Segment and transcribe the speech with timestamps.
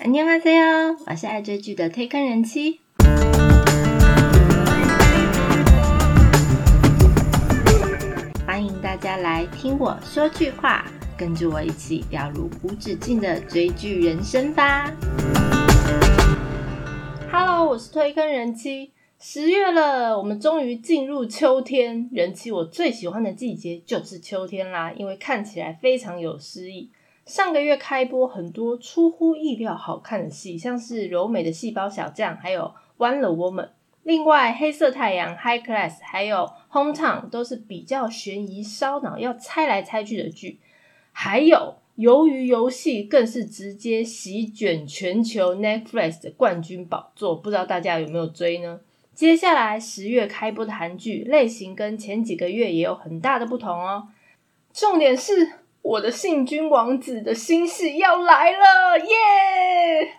[0.00, 2.79] 안녕하세요，我是爱追剧的推坑人妻。
[8.45, 10.85] 欢迎大家来听我说句话，
[11.17, 14.91] 跟着我一起掉入无止境的追剧人生吧。
[17.31, 18.91] Hello，我是推坑人妻。
[19.19, 22.09] 十月了，我们终于进入秋天。
[22.11, 26.89] 人妻，我最喜欢的季节就是秋天啦，因为看起来非常有诗意。
[27.31, 33.69] 上个月开播很多出乎意料好看的戏，像是柔美的细胞小将，还有 One the Woman。
[34.03, 40.59] 另外，黑色太阳 High Class，还有 Hometown 都是比较悬疑、烧脑、要猜来猜去的剧。
[41.13, 48.81] 还有鱿鱼游戏更是直接席卷全球 Netflix 的冠军宝座，不知道大家有没有追呢？
[49.13, 54.09] 接下来十月开播的韩剧类型跟前几个月也有很大的不同哦。
[54.73, 55.60] 重点是。
[55.83, 60.13] 我的幸君王子的新戏要来了，耶！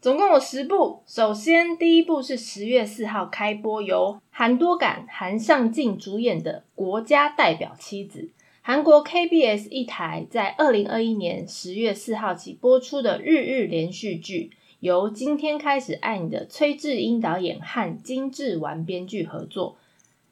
[0.00, 1.02] 总共有十部。
[1.06, 8.22] 首先，第一部是十月四号开播，由韩多感、韩尚敬主演的《国家代表妻子》，
[8.60, 19.76] 韩国 KBS 一台在二零二一年十月四号起播出的日日连续剧，由今天开始爱你的崔智英导演和金智完编剧合作，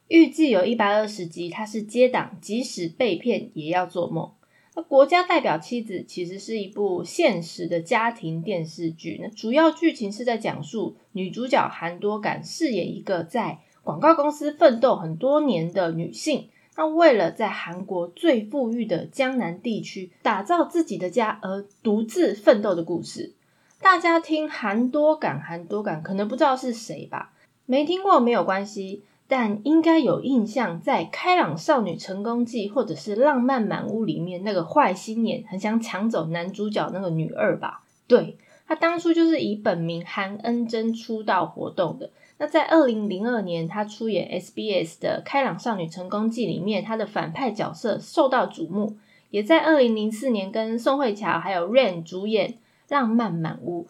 [0.09, 1.49] 预计有一百二十集。
[1.49, 4.33] 它是接档，即使被骗也要做梦。
[4.75, 23.35] 那国家代表妻子其实是一部现实的家庭电视剧，那主要剧情是在讲述女主角韩多感饰演一个在广告公司奋斗很多年的女性，那为了在韩国最富裕的江南地区打造自己的家而独自奋斗的故事。
[23.81, 27.33] 大家听韩多感，韩多感可能不知道是谁吧？
[27.67, 29.03] 没听过没有关系。
[29.35, 37.83] 但应该有印象，在《开朗少女成功记》或者是《浪漫满屋》里面，那个坏心眼很想抢走男主角那个女二吧？
[38.07, 42.11] 对，她当初就是以本名韩恩贞出道活动的。
[42.37, 48.99] 那在二零零二年，她出演 SBS 的《开朗少女成功记》里面，她的反派角色受到瞩目。
[49.31, 52.51] 也在二零零四年跟宋慧乔还有 Rain 主演
[52.91, 53.87] 《浪漫满屋》。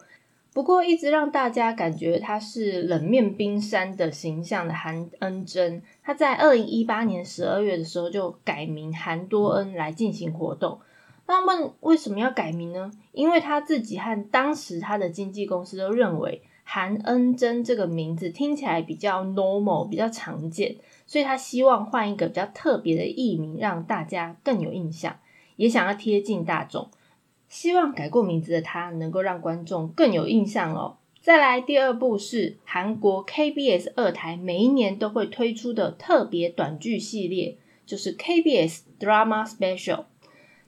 [0.53, 10.79] 不过，一直让大家感觉他是冷面冰山的形象的韩恩珍，他在二零一八年十二月的时候就改名韩多恩来进行活动。
[11.25, 12.91] 那问为什么要改名呢？
[13.13, 20.75] 因为他自己和当时他的经纪公司都认为韩恩珍这个名字听起来比较 normal，比较常见，
[21.07, 25.17] 所以他希望换一个比较特别的艺名，让大家更有印象，
[25.55, 26.89] 也想要贴近大众。
[27.53, 30.97] 希望改过名字的他能够让观众更有印象哦。
[31.21, 37.55] 再来，第二部是韩国 KBS 二台每一年都会推出的特别短剧系列，
[37.85, 40.05] 就是 KBS Drama Special。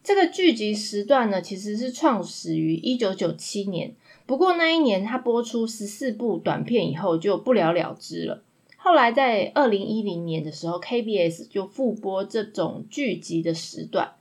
[0.03, 3.95] 这个剧集时段呢，其实是创始于一九九七年，
[4.27, 8.43] 不过那一年它播出十四部短片以后就不了了之了。
[8.77, 14.11] 后来在二零一零年的时候，KBS 就复播这种剧集的时段。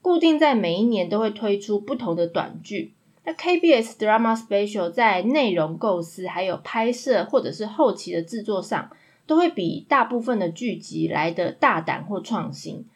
[0.00, 2.92] 固定在每一年都会推出不同的短剧。
[3.24, 8.90] 那 KBS Drama Special 在内容构思、还有拍摄或者是后期的制作上，
[9.26, 12.86] 都会比大部分的剧集来的大胆或创新。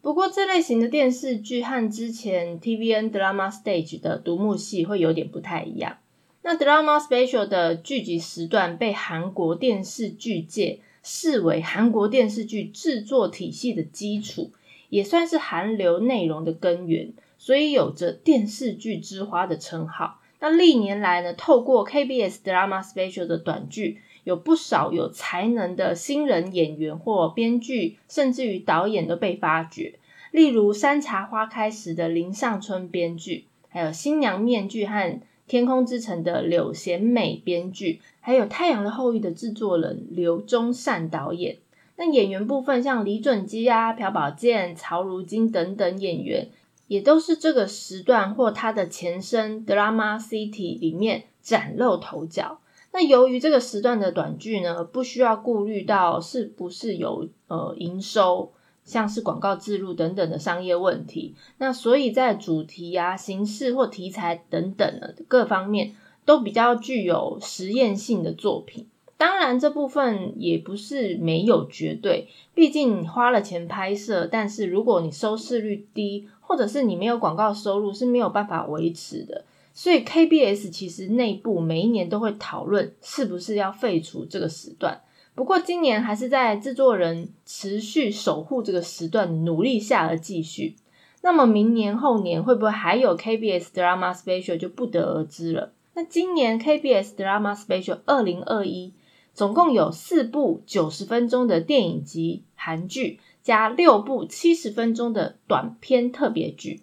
[0.00, 5.98] 不过这类型的电视剧和之前 TVN Drama Stage 的独幕戏会有点不太一样。
[6.42, 14.50] 那 Drama Special 的剧集时段被韩国电视剧界视为韩国电视剧制作体系的基础。
[14.92, 20.20] 也算是韩流内容的根源，所以有着电视剧之花的称号。
[20.38, 29.94] 那历年来呢，透过 KBS Drama Special 的短剧，有不少有才能的新人演员或编剧，甚至于导演都被发掘。
[30.30, 35.10] 例如《山茶花开时》的林尚春编剧，还有《新娘面具》和
[35.46, 41.56] 《天空之城》的柳贤美编剧，还有《太阳的后裔》的制作人刘忠善导演。
[41.96, 46.48] 那演员部分，像李准基啊、朴宝剑、曹如金等等演员，
[46.88, 52.58] 也都是这个时段或他的前身 Drama City 里面崭露头角。
[52.92, 58.52] 那由于这个时段的短剧呢，不需要顾虑到是不是有呃营收，
[58.84, 65.94] 像是广告植入等等的商业问题，那所以在主题啊、形式或题材等等的各方面，
[66.24, 68.88] 都比较具有实验性的作品。
[69.22, 72.26] 当然，这部分也不是没有绝对，
[72.56, 79.44] 毕竟你花了钱拍摄，但是如果你收视率低，或者是你没有广告收入，是没有办法维持的。
[79.72, 85.00] 所以 KBS 其实内部每一年都会讨论是不是要废除这个时段。
[85.36, 90.74] 不过今年还是在制作人持续守护这个时段努力下而继续。
[91.20, 95.70] 那么明年后年会不会还有 KBS Drama Special 就不得而知了。
[95.94, 98.92] 那今年 KBS Drama Special 二零二一
[99.34, 106.80] 总共有四部九十分钟的电影集韩剧，加六部七十分钟的短片特别剧，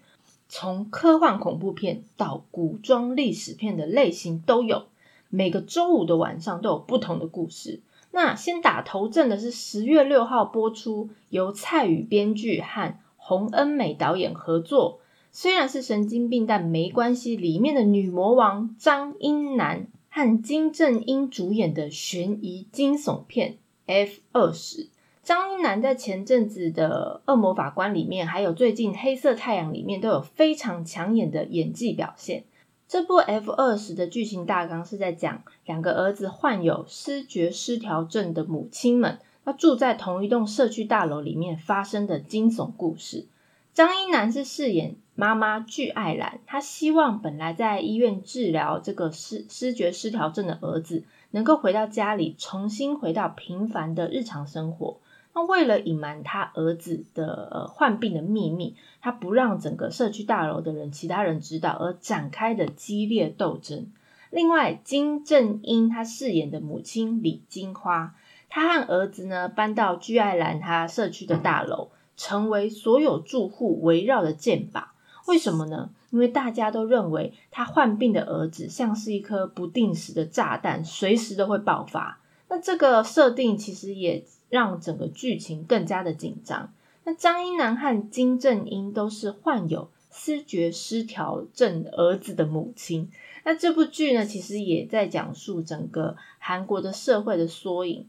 [0.48, 4.86] 从科幻恐怖片到古装历史片的类型都有。
[5.30, 7.81] 每个周五的晚上都有不同的故事。
[8.12, 15.01] 那先打头阵的是十月六号播出，由蔡宇编剧和洪恩美导演合作。
[15.31, 17.36] 虽然是神经病，但没关系。
[17.36, 23.54] 里面的女魔王张英男和金正英主演的悬疑惊悚片
[23.86, 24.84] 《F 二十》。
[25.22, 32.46] 张英男在前阵子的《恶魔法官》里面，还有最近《黑色太阳》里面，都有非常抢眼的演技表现。
[32.88, 43.28] 这部《F 二十》的剧情大纲是在讲两个儿子患有失觉失调症的母亲们，要住在同一栋社区大楼里面发生的惊悚故事。
[43.74, 44.95] 张英男是饰演。
[45.16, 55.01] 妈妈具爱兰，她希望本来在医院治疗这个失失觉失调症的儿子，能够回到家里，重新回到平凡的日常生活。
[55.33, 63.92] 那为了隐瞒他儿子的患病的秘密，他不让整个社区大楼的人、其他人知道，而展开的激烈斗争。
[64.30, 68.15] 另外，金正英他饰演的母亲李金花，
[68.48, 71.89] 他和儿子呢搬到具爱兰他社区的大楼，
[72.19, 74.83] 成为所有住户围绕的箭靶。
[75.25, 75.92] 为什么呢？
[76.12, 82.19] 因为大家都认为他患病的儿子像是一颗不定时的炸弹，随时都会爆发。
[82.50, 86.74] 那这个设定其实也让整个剧情更加的紧张。
[87.06, 93.10] 那张英男和金正英都是患有思觉失调症儿子的母亲。
[93.45, 98.07] 那这部剧呢，其实也在讲述整个韩国的社会的缩影。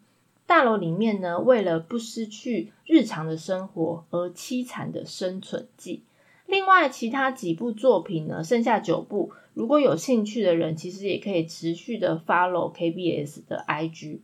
[0.50, 6.02] 大楼里面呢，为了不失去日常的生活而凄惨的生存记。
[6.44, 9.31] 另外，其他几部作品呢，剩下九部。
[9.55, 14.19] 如果有兴趣的人，其实也可以持续的 follow KBS 的 IG。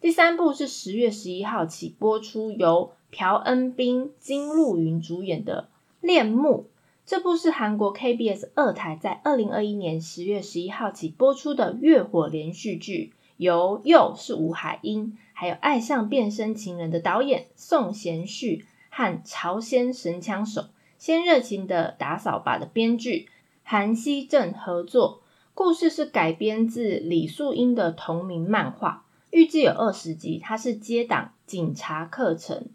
[0.00, 5.68] 第三部是十月十一号起播出，由朴恩斌、金路云主演的
[6.06, 6.68] 《恋慕》。
[7.04, 20.66] 这部是韩国 KBS 二台在二零二一年十月十一号起播出的月火连续剧，由又是吴海英，还有《爱上变身情人》的导演宋贤旭和朝鲜神枪手。
[20.98, 23.26] 先热情的打扫吧的编剧
[23.62, 25.22] 韩熙正合作，
[25.54, 30.38] 故事是改编自李素英的同名漫画，预计有二十集。
[30.38, 32.66] 它是接档警察课程。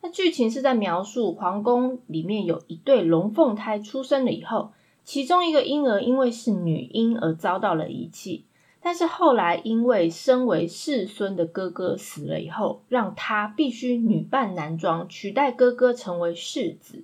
[0.00, 4.72] 那剧情是在描述皇宫里面有一对龙凤胎出生了以后，
[5.04, 8.46] 其中一个婴儿因为是女婴而遭到了遗弃，
[8.84, 17.02] 但是后来因为身为世孙的哥哥死了以后，让他必须女扮男装取代哥哥成为世子。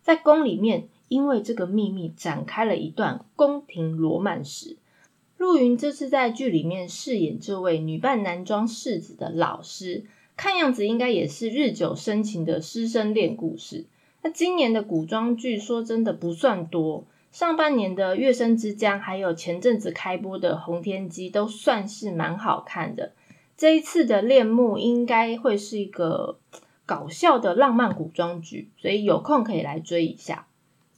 [0.00, 4.78] 在宫里面，因为这个秘密展开了一段宫廷罗曼史。
[5.36, 13.84] 陆云这次在剧里面饰演这位女扮男装世子的老师，看样子应该也是日久生情的师生恋故事。
[14.22, 17.04] 那今年的古装剧说真的不算多，
[17.38, 23.12] 上半年的《月升之江》还有前阵子开播的《洪天基》都算是蛮好看的。
[23.56, 26.40] 这一次的恋慕应该会是一个。
[26.84, 30.48] 搞笑的浪漫古装剧，所以有空可以来追一下。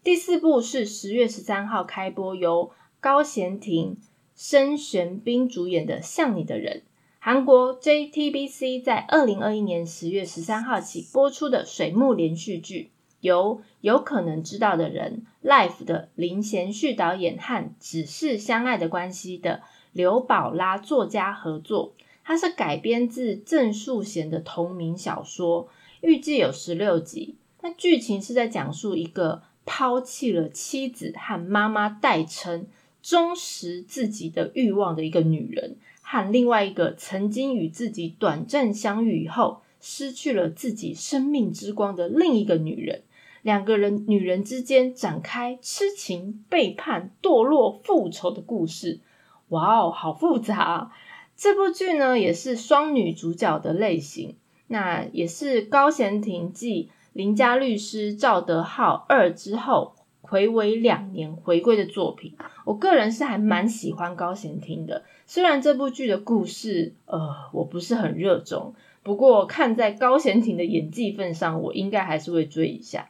[0.03, 2.71] 第四部是十月十三号开播，由
[3.01, 3.99] 高贤廷、
[4.35, 6.77] 申玄彬主演的《像你的人》，
[7.19, 19.63] 韩国 JTBC 在二零二一年十月十三号起播出的水木连续剧，由有可能知道的人 Life 的林贤旭导演和只是相爱的关系的
[19.93, 25.69] 刘宝拉作家合作，它是改编自郑树贤的同名小说。
[26.01, 27.37] 预计有十六集。
[27.63, 32.67] 那剧情是在讲述一个抛弃了妻子和妈妈代称、
[33.03, 43.03] 忠实自己的欲望的一个女人，和另外一个曾经与自己短暂相遇以后失去了自己生命之光的另一个女人。
[43.43, 49.01] 两个人女人之间展开痴情、背叛、堕落、复仇的故事。
[49.49, 50.93] 哇哦，好复杂！
[51.37, 54.37] 这部剧呢，也是双女主角的类型。
[54.69, 62.37] 那也是高贤廷继《邻家律师赵德浩二》之后回违两年回归的作品。
[62.65, 73.09] 我个人是还蛮喜欢高贤廷的，虽然这部剧的故事呃我不是很热衷，不过看在高贤廷的演技份上，我应该还是会追一下。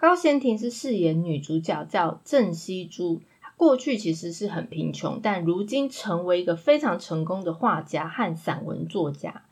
[0.00, 3.20] 高贤廷是饰演女主角叫郑熙珠，
[3.58, 9.42] 过去其实是很贫穷，但如今成为一个非常成功的画家和散文作家。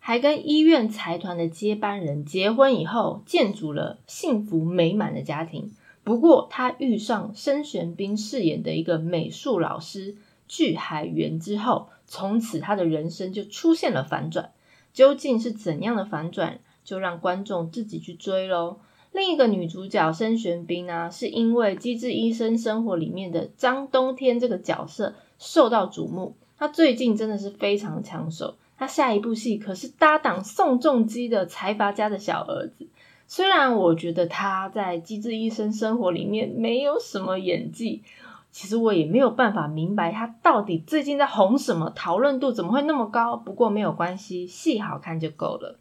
[0.00, 5.70] 还跟医院财团的接班人结婚以后，建筑了幸福美满的家庭。
[6.02, 10.16] 不过，他遇上申玄彬饰演的一个美术老师，
[10.48, 14.50] 具海元之后，从此他的人生就出现了反转。
[14.92, 18.80] 究竟是怎样的反转，就让观众自己去追喽。
[19.14, 26.34] 另一个女主角申玄彬呢，是因为《机智医生生活》里面的张冬天这个角色受到瞩目。
[26.58, 32.88] 她最近真的是非常抢手，她下一部戏可是搭档宋仲基的财阀家的小儿子。
[33.28, 38.02] 虽然我觉得他在《机智医生生活》里面没有什么演技，
[38.50, 43.36] 其实我也没有办法明白他到底最近在红什么，讨论度怎么会那么高。
[43.36, 45.78] 不过没有关系，戏好看就够了。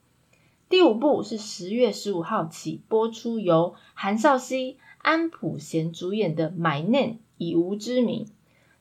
[0.73, 8.25] 第五部是十月十五号起播出，由韩少熙、安普贤主演的《My Name 以无之名》。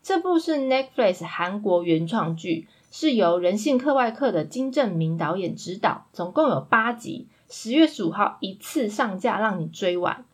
[0.03, 7.27] 这部是 Netflix 韩国原创剧，是由人性课外课的金正明导演执导，总共有八集。
[7.51, 10.25] 十月十五号一次上架，让你追完。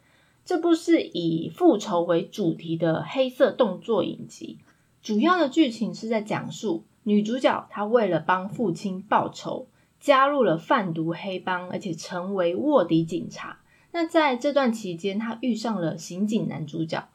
[0.45, 4.59] 这部是以复仇为主题的黑色动作影集，
[5.03, 9.67] 主要的剧情是在讲述女主角她为了帮父亲报仇。
[10.01, 13.59] 加入了贩毒黑帮，而且成为卧底警察。
[13.91, 17.09] 那在这段期间，他遇上了刑警男主角。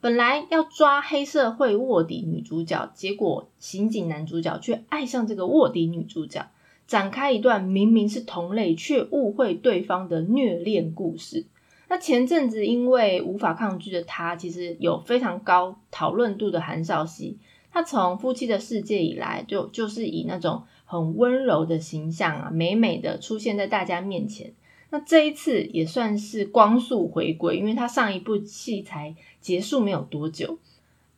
[0.00, 6.50] 本来要抓黑社会卧底女主角，结果刑警男主角却爱上这个卧底女主角，
[6.86, 11.46] 展开一段明明是同类却误会对方的虐恋故事。
[11.88, 17.38] 那前阵子因为无法抗拒的他，其实有非常高讨论度的韩少熙，
[17.72, 20.64] 他从夫妻的世界以来，就就是以那种。
[20.86, 24.54] 很温柔的形象啊，美美的出现在大家面前。
[24.88, 30.58] 那这一次也算是光速回归，因为他上一部戏才结束没有多久。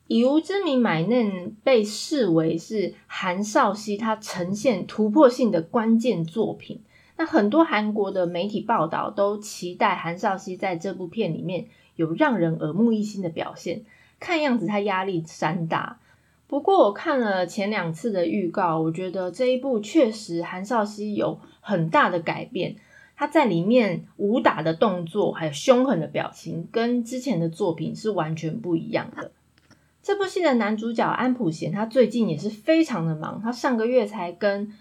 [0.07, 6.81] 以无之名买嫩被视为是韩少熙他呈现突破性的关键作品。
[7.19, 13.85] 那很多韩国的媒体报道都期待韩少熙在这部片里面有让人耳目一新的表现。
[14.19, 16.01] 看样子他压力山大。
[16.49, 22.77] 不过我看了前两次的预告，我觉得这一部确实韩少熙有很大的改变。
[23.15, 29.33] 他在里面武打的动作还有凶狠的表情，跟之前的作品是完全不一样的。
[30.03, 33.41] 这部戏的男主角安普贤，他最近也是非常的忙。
[33.43, 34.73] 他上个月才跟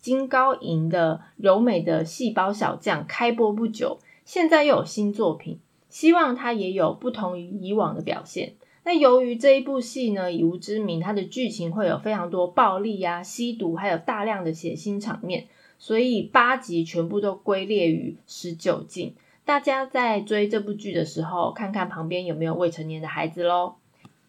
[0.00, 8.56] 金高银的柔美的细胞小将开播不久，现在又有新作品，希望他也有不同于以往的表现。
[8.84, 15.46] 那由于这一部戏呢，以无之名，它的剧情会有非常多暴力呀、吸毒，还有大量的血腥场面，
[15.78, 19.14] 所以八集全部都归列于十九禁。
[19.46, 23.76] 大家在追这部剧的时候，看看旁边有没有未成年的孩子喽。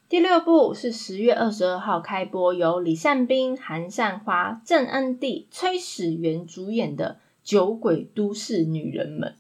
[0.08, 7.18] 第六部是十月二十二号开播，由李善斌、韩善花、郑恩地、崔始源主演的
[7.50, 9.36] 《酒鬼都市女人们》。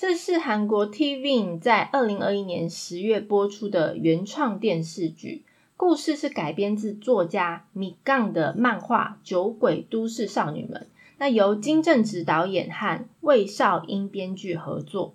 [0.00, 5.44] 这是韩国 TV 在二零二一年十月播出的原创电视剧，
[5.76, 10.86] 故事是改编自作家米杠的漫画《酒鬼都市少女们》。
[11.18, 15.12] 那由金正直导演和魏少英编剧合作，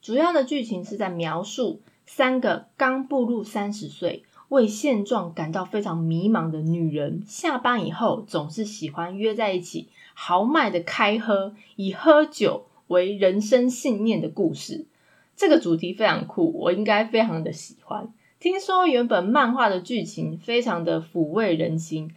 [0.00, 12.66] 主要的剧情是在描述三个刚步入三十岁、为现状感到非常迷茫的女人，下班以后总是喜欢约在一起豪迈的开喝，以喝酒。
[12.90, 14.86] 为人生信念的故事，
[15.36, 18.12] 这个主题非常酷，我应该非常的喜欢。
[18.40, 22.12] 听说原本漫画的剧情非常的抚慰人心，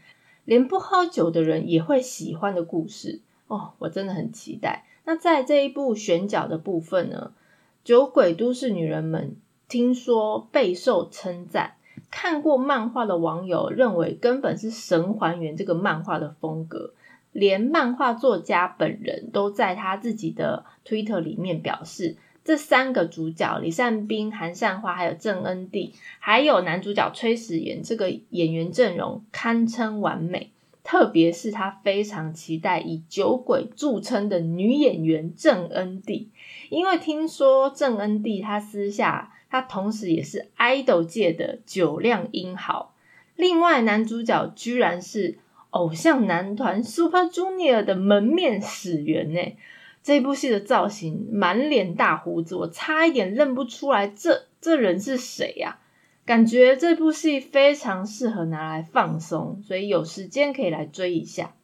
[0.45, 4.87] 连不喝酒的人也会喜欢的故事哦，我真的很期待。
[5.05, 7.33] 那在这一部选角的部分呢，
[7.83, 9.35] 《酒鬼都市女人们》
[9.71, 11.75] 听说备受称赞，
[12.09, 16.93] 看过漫画的网友认为根本是神还原这个漫画的风格。
[17.33, 30.51] 连漫画作家本人都在他自己的 Twitter 里面表示，这三个主角李善斌、韩善花还有郑恩地，还有男主角崔始源这个演员阵容堪称完美。
[30.83, 36.29] 特别是他非常期待以酒鬼著称的女演员郑恩地，
[36.69, 42.93] 因为听说郑恩地他私下他同时也是 idol 界的酒量英豪。
[43.35, 45.39] 另外男主角居然是。
[45.73, 49.57] 偶像男团 Super Junior 的门面始源呢？
[50.03, 55.79] 这部戏的造型，满脸大胡子，我差一点认不出来，这这人是谁呀？
[56.25, 61.55] 感觉这部戏非常适合拿来放松，所以有时间可以来追一下。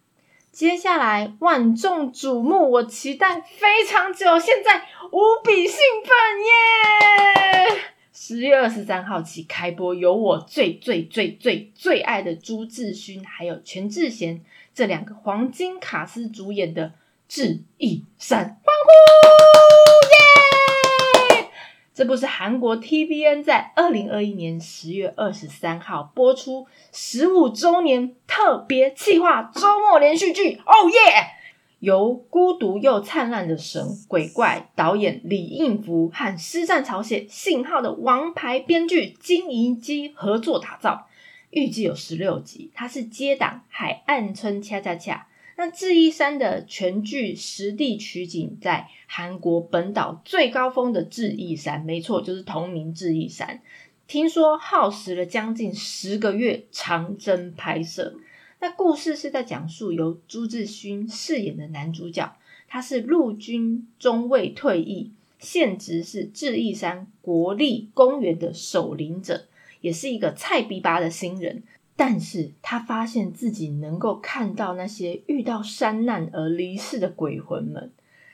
[0.51, 6.11] 接下来万众瞩目，我期待非常久，现在无比兴奋
[7.75, 7.88] 耶！
[8.11, 16.87] 十月二十三号起开播，由我最最最最最爱的朱智勋还有全智贤这两个黄金卡司主演的
[17.27, 18.89] 《智异山》，欢呼
[21.37, 21.49] 耶！
[21.93, 30.55] 这部是韩国 TVN 在二零二一年十月二十三号播出十五周年特别企划周末连续剧。
[30.65, 31.38] 哦耶！
[31.79, 41.07] 由孤独又灿烂的神鬼怪导演李应福和《师战朝鲜》信号的王牌编剧金银基合作打造，
[41.51, 42.69] 预计有十六集。
[42.73, 45.15] 它是接档《海岸村恰恰恰》。
[45.55, 53.61] 那智异山的全剧实地取景在韩国本岛最高峰的智异山，没错，就是同名智异山。
[54.07, 58.15] 听说耗时了将近十个月长征拍摄。
[58.61, 62.35] 那故事是在讲述由朱智勋饰演的男主角，
[62.67, 69.47] 他是陆军中尉退役，现职是智异山国立公园的守灵者，
[69.79, 71.63] 也是一个菜逼巴的新人。
[71.95, 77.91] 但是他发现自己能够看到那些遇到山难而离世的鬼魂们。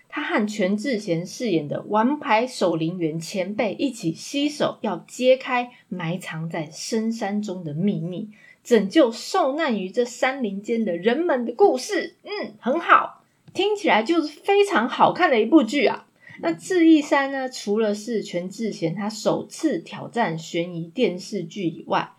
[0.08, 8.30] 他和全智贤饰演的王牌守灵员前辈一起携手，要揭开埋藏在深山中的秘密。
[8.66, 16.08] 拯救受难于这山林间的人们的故事，嗯，很好，听起来就是非常好看的一部剧啊。
[16.42, 17.48] 那智异山呢？
[17.48, 22.10] 除了是全智贤他首次挑战悬疑电视剧以外，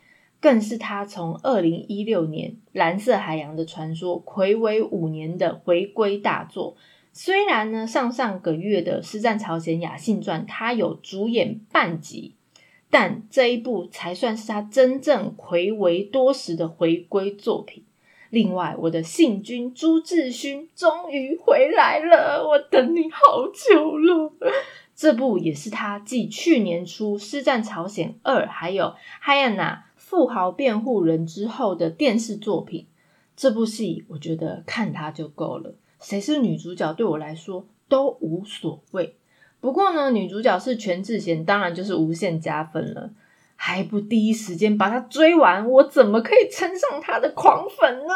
[0.40, 6.76] 更是他从二零一六年《蓝色海洋的传说》暌违五年的回归大作。
[7.12, 12.35] 虽然呢，上上个月的《师战朝鲜雅信传》他有主演半集。
[12.98, 17.84] 但这一部才算是他真正回违多时的回归作品。
[18.30, 24.32] 另外，我的信君朱智勋终于回来了，我等你好久了。
[24.96, 28.84] 这部也是他继去年初《师战朝鲜二》还有
[29.20, 32.86] 《海安娜富豪辩护人》之后的电视作品。
[33.36, 39.16] 这部戏我觉得看他就够了，谁是女主角对我来说都无所谓。
[39.60, 43.10] 不过呢，女主角是全智贤，当然就是无限加分了。
[43.56, 48.12] 还不第一时间把她追完，我怎么可以称上她的狂粉呢？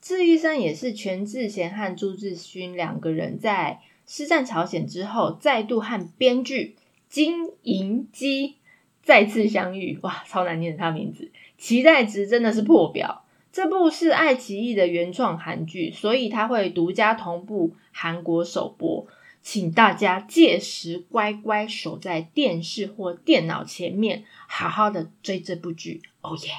[0.00, 6.76] 智医生也是全智贤和朱智勋两个人在师战朝鲜之后，再度和编剧
[7.08, 8.56] 金银基
[9.02, 9.98] 再次相遇。
[10.02, 13.24] 哇，超难念他名字，期待值真的是破表。
[13.52, 19.06] 这部是爱奇艺的原创韩剧，所以它会独家同步韩国首播。
[19.44, 26.00] 请大家届时乖乖守在电视或电脑前面，好好的追这部剧。
[26.22, 26.50] 哦耶！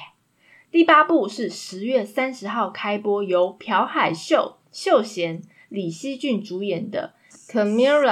[0.70, 7.14] 第八部是十月三十号开播，由朴海秀、秀贤、李熙俊主演的
[7.52, 8.02] 《Camilla》。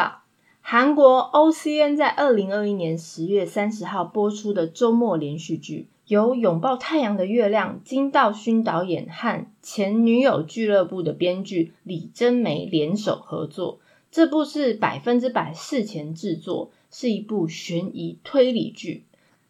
[0.61, 13.79] 韩国 OCN 在二零二一年十月三十号播出的周末连续剧，由拥抱太阳的月亮金道勋导演和前女友俱乐部的编剧李珍梅联手合作。
[14.15, 19.03] 这部是百分之百事前制作，是一部悬疑推理剧。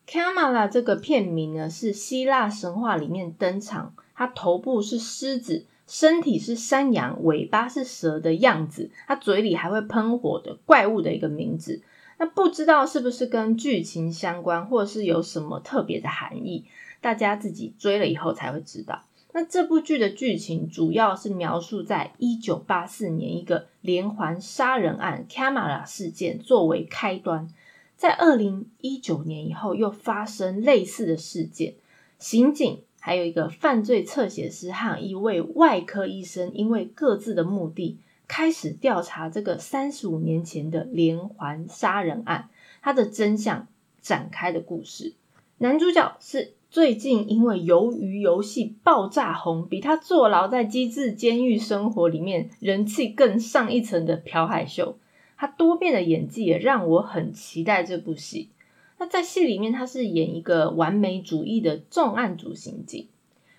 [0.09, 11.83] Camala 这个片名呢，是希腊神话里面登场，它头部是狮子，身体是山羊，尾巴是蛇的样子，它嘴里还会喷火的怪物的一个名字。
[12.17, 16.65] 那不知道是不是跟剧情相关，或是有什么特别的含义，
[17.03, 19.03] 大家自己追了以后才会知道。
[19.37, 27.49] 那这部剧的剧情主要是描述在一九八四年一个连环杀人案 Camera 事件作为开端，
[27.97, 31.75] 在二零一九年以后又发生类似的事件，
[32.21, 43.67] 刑警还有一个犯罪侧写师和一位外科医生，因为各自的目的开始调查这个三十五年前的连环杀人案，它的真相
[44.01, 45.15] 展开的故事。
[45.59, 46.55] 男主角是。
[46.75, 54.99] 最近因为鱿鱼游戏爆炸红，比他坐牢在机智监狱生活里面人气更上一层的朴海秀，
[55.37, 58.51] 他多变的演技也让我很期待这部戏。
[58.99, 63.07] 那在戏里面，他是演一个完美主义的重案组刑警。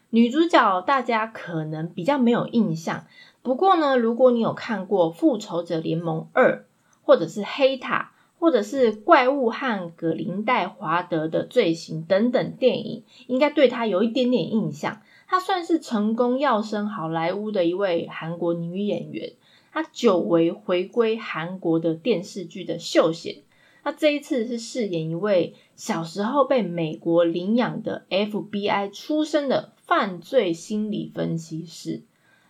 [0.10, 3.06] 女主角大家可能比较没有印象，
[3.42, 6.54] 不过呢，如果你有看过《复仇者联盟二》
[7.02, 8.12] 或者是《黑塔》。
[8.46, 15.02] 或者是怪物和格林戴华德的罪行等等电影，应该对她有一点点印象。
[15.28, 19.34] 她算是成功要升好莱坞的一位韩国女演员。
[19.72, 23.38] 她久违回归韩国的电视剧的秀贤，
[23.84, 32.04] 她这一次是饰演一位小时候被美国领养的 FBI 出身的犯罪心理分析师。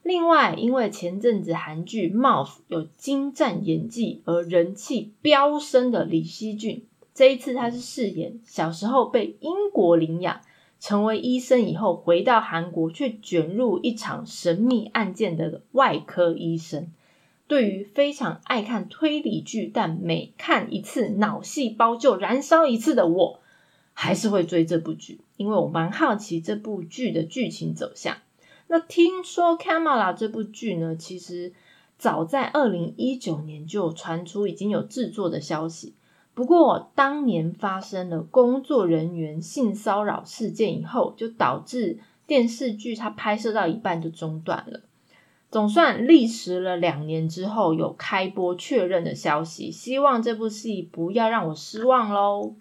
[0.06, 10.42] 另外，因为前阵子韩剧《Mouth》有精湛演技而人气飙升的李熙俊，这一次他是饰演小时候被英国领养，
[10.80, 16.92] 成为医生以后回到韩国，却卷入一场神秘案件的外科医生。
[17.48, 23.40] 对于非常爱看推理剧，但每看一次脑细胞就燃烧一次的我，
[23.94, 28.18] 还是会追这部剧，因为我蛮好奇这部剧的剧情走向。
[28.68, 31.54] 那听说《Camera》这部剧呢，其实
[31.98, 35.94] 早在二零一九年就传出已经有制作的消息，
[36.34, 44.82] 不过当年发生了工作人员性骚扰事件以后，就导致电视剧它拍摄到一半就中断了。
[45.52, 52.56] 总算历时了两年之后，有开播确认的消息，希望这部戏不要让我失望喽。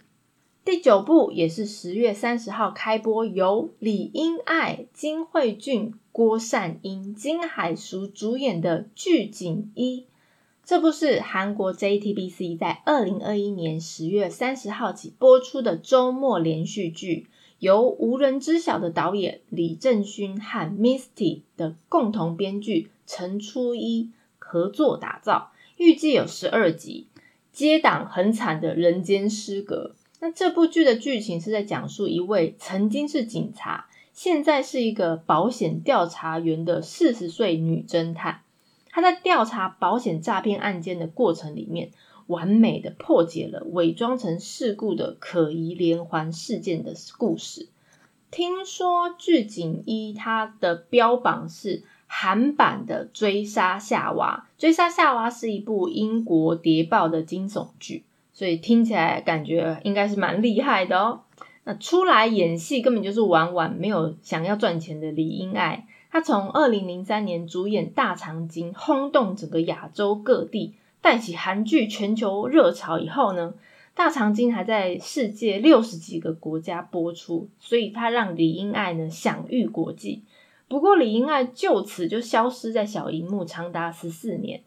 [0.65, 10.01] 第九部也是十月三十号开播，由李英爱、金惠俊、郭善英、金海淑主演的《巨景一》。
[10.65, 17.27] 这部是韩国 JTBC 在二零二一年十月三十号起播出的周末连续剧，
[17.59, 27.09] 由无人知晓的导演李正勋和 Misty 的共同编剧陈初一合作打造，预计有十二集，
[27.53, 29.95] 接档很惨的人间失格。
[30.25, 38.41] 那这部剧的剧情是在讲述一位曾经是警察，现在是一个保险调查员的四十岁女侦探。
[38.89, 41.91] 她在调查保险诈骗案件的过程里面，
[42.27, 47.69] 完美的破解了伪装成事故的可疑连环事件的故事。
[48.31, 58.05] 听说《剧警一》它的标榜是韩版的《追杀夏娃》，《追杀夏娃》是一部英国谍报的惊悚剧。
[58.35, 61.21] 所以听起来感觉应该是蛮厉害的哦。
[61.63, 65.87] 那出来演戏根本就是玩玩，没有想要赚钱的李英爱。
[66.11, 73.55] 她从二零零三年主演《大长今》，轰动整个亚洲各地，带起韩剧全球热潮以后呢，
[73.95, 80.23] 《大长今》还在世界六十几个国家播出，所以她让李英爱呢享誉国际。
[80.69, 84.61] 不过李英爱就此就消失在小荧幕长达十四年，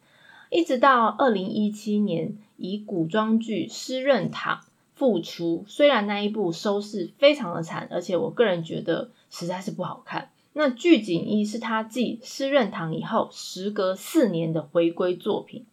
[0.50, 2.36] 一直到二零一七年。
[2.58, 4.58] 以古装剧《诗任堂》
[4.94, 10.32] 复出，虽然那一部收视非常的惨，而且我个人觉得实在是不好看。
[10.54, 15.66] 那《剧景一》是他继《诗任堂》以后，时隔四年的回归作品。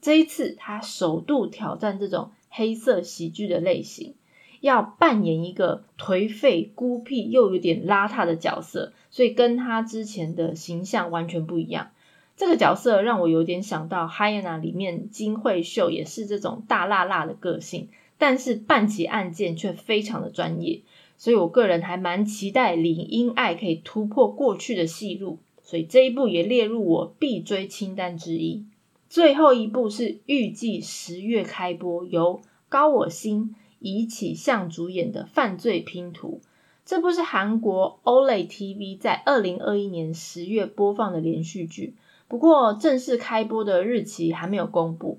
[0.00, 4.14] 这一次，他首度挑战这种黑色喜剧的类型，
[4.60, 11.90] 要扮演一个颓废、孤僻又有点邋遢的角色，所以跟他之前的形象完全不一样。
[12.38, 20.82] 这个角色让我有点想到《h y e n a 里面金惠秀也是这种大辣辣的个性，但是办起案件却非常的专业，
[21.16, 28.64] 所以我个人还蛮期待李英爱可以突破过去的戏路，所以这一部也列入我必追清单之一。
[29.08, 36.40] 最后一部是预计十月开播，由高我心、以起相主演的《犯罪拼图》，
[36.84, 41.94] 这部是韩国 Olay TV 在二零二一年十月播放的连续剧。
[42.28, 45.18] 不过，正式开播的日期还没有公布。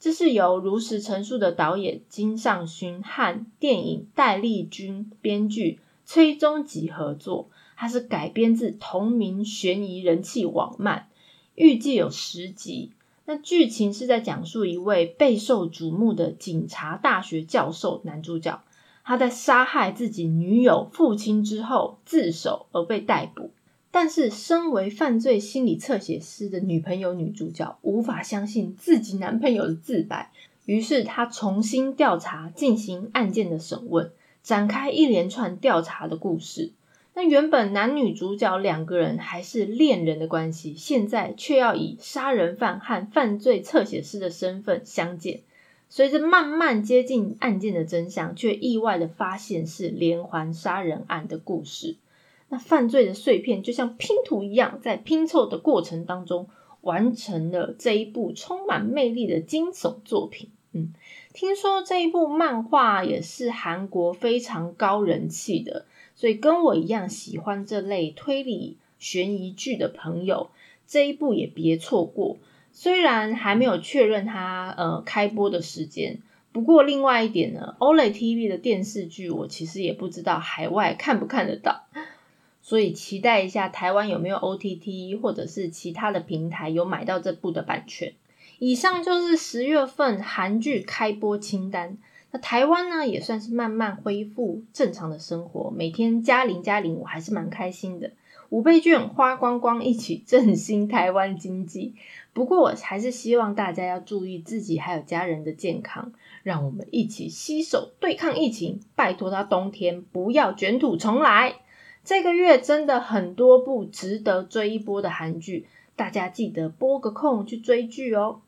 [0.00, 11.08] 这是由如实陈述的导演金尚勋和电影戴丽君编剧崔宗吉合作，它是改编自同名悬疑人气网漫，
[11.54, 12.92] 预计有十集。
[13.24, 18.62] 那剧情是在讲述一位备受瞩目的警察大学教授男主角，
[19.04, 23.50] 他在杀害自己女友父亲之后自首而被逮捕。
[24.00, 30.30] 但是，身为犯罪心理侧写师的女朋友女主角无法相信自己男朋友的自白，
[30.66, 36.70] 于是她重新调查，进行案件的审问，展开一连串调查的故事。
[37.14, 45.40] 那原本男女主角两个人还是恋人的关系，现在却要以杀人犯和犯罪侧写师的身份相见。
[45.88, 51.96] 随着慢慢接近案件的真相，却意外的发现是连环杀人案的故事。
[52.48, 56.48] 那犯罪的碎片就像拼图一样，在拼凑的过程当中，
[56.80, 60.50] 完成了这一部充满魅力的惊悚作品。
[60.72, 60.92] 嗯，
[61.32, 70.50] 听说这一部漫画也是韩国非常高人气的，所以跟我一样喜欢这类推理悬疑剧的朋友，
[70.86, 72.36] 这一部也别错过。
[72.70, 76.20] 虽然还没有确认它呃开播的时间，
[76.52, 81.84] 不过另外一点呢，Olay TV 的电视剧我其实也不知道海外看不看得到。
[82.68, 88.12] 所以期待一下台湾有没有 OTT 或者是其他的平台有买到这部的版权。
[88.58, 91.96] 以上就是十月份韩剧开播清单。
[92.30, 98.10] 那台湾呢也算是慢慢恢复正常的生活，每天加零加零，我还是蛮开心的。
[98.50, 101.94] 五倍券花光光，一起振兴台湾经济。
[102.34, 108.80] 不过我还是希望大家要注意自己还有家人的健康，让我们一起携手对抗疫情。
[108.94, 111.54] 拜托他冬天不要卷土重来。
[112.04, 118.40] 这个月真的很多部值得追一波的韩剧，大家记得拨个空去追剧哦。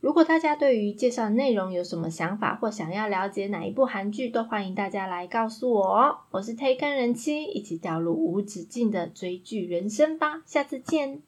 [0.00, 6.18] 如果大家对于介绍内容有什么想法，或想要了解哪一部韩剧，都欢迎大家来告诉我哦。
[6.30, 10.42] 我是 Taken 人妻，一起掉入无止境的追剧人生吧。
[10.46, 11.20] 下次见。